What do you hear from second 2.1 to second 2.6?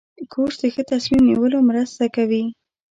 کوي.